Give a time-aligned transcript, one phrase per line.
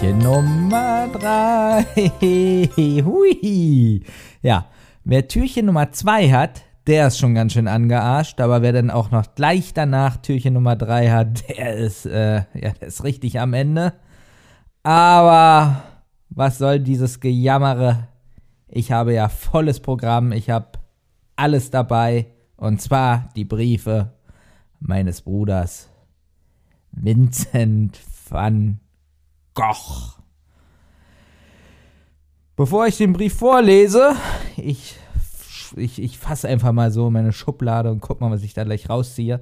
[0.00, 1.84] Türchen Nummer drei.
[3.04, 4.02] Hui.
[4.40, 4.66] Ja,
[5.04, 9.10] wer Türchen Nummer zwei hat, der ist schon ganz schön angearscht, aber wer dann auch
[9.10, 13.52] noch gleich danach Türchen Nummer drei hat, der ist, äh, ja, der ist richtig am
[13.52, 13.92] Ende.
[14.84, 15.82] Aber
[16.30, 18.08] was soll dieses Gejammere?
[18.68, 20.78] Ich habe ja volles Programm, ich habe
[21.36, 24.14] alles dabei und zwar die Briefe
[24.78, 25.90] meines Bruders
[26.90, 28.80] Vincent van
[29.54, 30.14] Gogh.
[32.56, 34.14] Bevor ich den Brief vorlese,
[34.56, 34.96] ich,
[35.76, 38.88] ich, ich fasse einfach mal so meine Schublade und guck mal, was ich da gleich
[38.88, 39.40] rausziehe,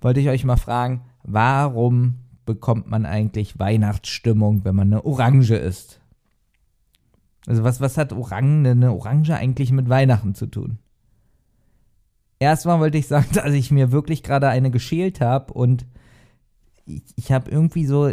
[0.00, 6.00] wollte ich euch mal fragen, warum bekommt man eigentlich Weihnachtsstimmung, wenn man eine Orange isst?
[7.46, 10.78] Also was, was hat Orange, eine Orange eigentlich mit Weihnachten zu tun?
[12.38, 15.86] Erstmal wollte ich sagen, dass ich mir wirklich gerade eine geschält habe und
[16.84, 18.10] ich, ich habe irgendwie so,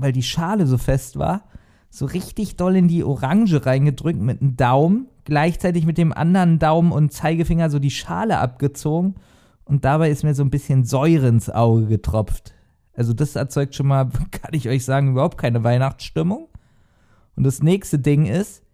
[0.00, 1.44] weil die Schale so fest war,
[1.90, 6.92] so richtig doll in die Orange reingedrückt mit dem Daumen, gleichzeitig mit dem anderen Daumen
[6.92, 9.16] und Zeigefinger so die Schale abgezogen
[9.64, 12.54] und dabei ist mir so ein bisschen Säure ins Auge getropft.
[12.92, 16.48] Also das erzeugt schon mal, kann ich euch sagen, überhaupt keine Weihnachtsstimmung.
[17.36, 18.64] Und das nächste Ding ist,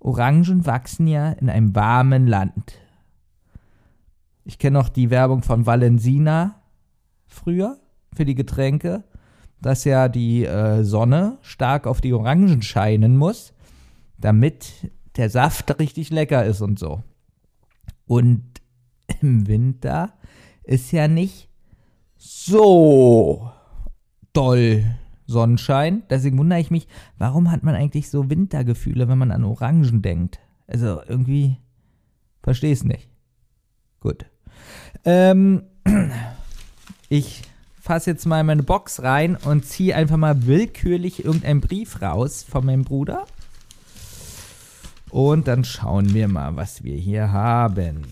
[0.00, 2.76] Orangen wachsen ja in einem warmen Land.
[4.44, 6.56] Ich kenne noch die Werbung von Valensina
[7.28, 7.78] früher
[8.12, 9.04] für die Getränke,
[9.62, 13.54] dass ja die äh, Sonne stark auf die Orangen scheinen muss,
[14.18, 17.02] damit der Saft richtig lecker ist und so.
[18.06, 18.42] Und
[19.20, 20.12] im Winter
[20.64, 21.48] ist ja nicht
[22.16, 23.50] so
[24.32, 24.84] doll
[25.26, 26.02] Sonnenschein.
[26.10, 30.40] Deswegen wundere ich mich, warum hat man eigentlich so Wintergefühle, wenn man an Orangen denkt?
[30.66, 31.58] Also irgendwie
[32.42, 33.08] verstehe es nicht.
[34.00, 34.26] Gut.
[35.04, 35.62] Ähm,
[37.08, 37.42] ich
[37.82, 42.64] fasse jetzt mal meine Box rein und ziehe einfach mal willkürlich irgendeinen Brief raus von
[42.64, 43.26] meinem Bruder.
[45.10, 48.04] Und dann schauen wir mal, was wir hier haben.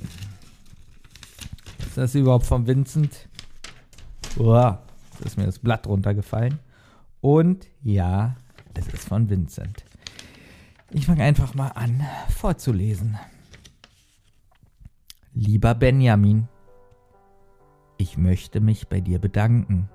[1.78, 3.28] Ist das überhaupt von Vincent?
[4.36, 4.82] Uah,
[5.24, 6.58] ist mir das Blatt runtergefallen.
[7.20, 8.34] Und ja,
[8.74, 9.84] es ist von Vincent.
[10.90, 12.04] Ich fange einfach mal an
[12.36, 13.16] vorzulesen.
[15.32, 16.48] Lieber Benjamin,
[18.00, 19.88] ich möchte mich bei dir bedanken.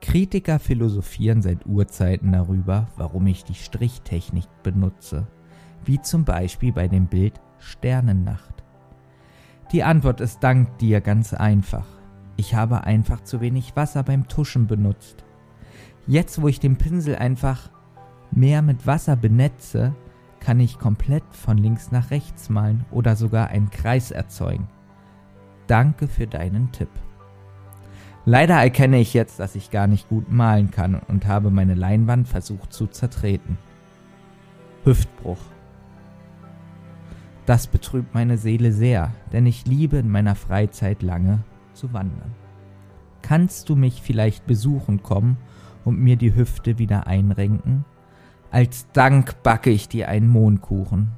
[0.00, 5.26] Kritiker philosophieren seit Urzeiten darüber, warum ich die Strichtechnik benutze,
[5.84, 8.64] wie zum Beispiel bei dem Bild Sternennacht.
[9.72, 11.86] Die Antwort ist dank dir ganz einfach.
[12.36, 15.24] Ich habe einfach zu wenig Wasser beim Tuschen benutzt.
[16.06, 17.70] Jetzt, wo ich den Pinsel einfach
[18.30, 19.94] mehr mit Wasser benetze,
[20.40, 24.68] kann ich komplett von links nach rechts malen oder sogar einen Kreis erzeugen.
[25.74, 26.88] Danke für deinen Tipp.
[28.24, 32.28] Leider erkenne ich jetzt, dass ich gar nicht gut malen kann und habe meine Leinwand
[32.28, 33.58] versucht zu zertreten.
[34.84, 35.40] Hüftbruch.
[37.44, 41.40] Das betrübt meine Seele sehr, denn ich liebe in meiner Freizeit lange
[41.72, 42.36] zu wandern.
[43.22, 45.38] Kannst du mich vielleicht besuchen kommen
[45.84, 47.84] und mir die Hüfte wieder einrenken?
[48.52, 51.10] Als Dank backe ich dir einen Mohnkuchen.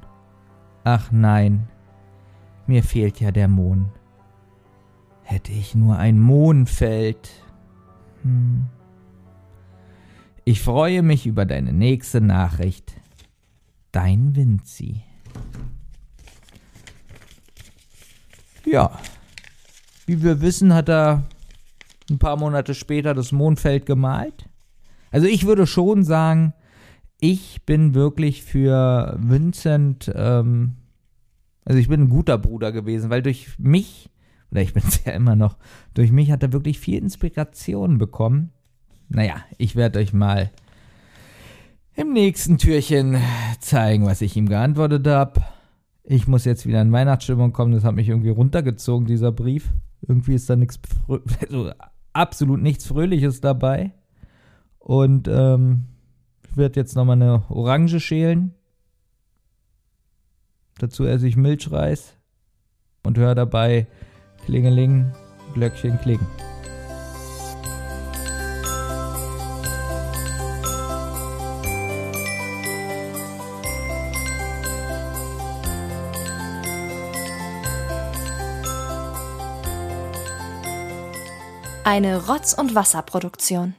[0.83, 1.67] Ach nein,
[2.65, 3.91] mir fehlt ja der Mohn.
[5.29, 7.29] Hätte ich nur ein Mohnfeld.
[8.23, 8.67] Hm.
[10.45, 12.93] Ich freue mich über deine nächste Nachricht.
[13.91, 15.03] Dein Vinci.
[18.65, 18.97] Ja,
[20.05, 21.25] wie wir wissen, hat er
[22.09, 24.47] ein paar Monate später das Mondfeld gemalt.
[25.11, 26.53] Also ich würde schon sagen,
[27.19, 30.77] ich bin wirklich für Vincent, ähm,
[31.65, 34.09] also ich bin ein guter Bruder gewesen, weil durch mich,
[34.51, 35.57] oder ich bin es ja immer noch,
[35.93, 38.51] durch mich hat er wirklich viel Inspiration bekommen.
[39.09, 40.51] Naja, ich werde euch mal
[41.95, 43.17] im nächsten Türchen
[43.59, 45.41] zeigen, was ich ihm geantwortet habe.
[46.03, 49.73] Ich muss jetzt wieder in Weihnachtsstimmung kommen, das hat mich irgendwie runtergezogen, dieser Brief.
[50.01, 50.79] Irgendwie ist da nichts,
[51.41, 51.71] also
[52.13, 53.93] absolut nichts Fröhliches dabei.
[54.79, 55.85] Und ähm,
[56.49, 58.53] ich werde jetzt nochmal eine Orange schälen.
[60.79, 62.15] Dazu esse ich Milchreis
[63.03, 63.87] und höre dabei
[64.47, 65.11] Klingeling,
[65.53, 66.25] Glöckchen klingen.
[81.83, 83.75] Eine Rotz- und Wasserproduktion.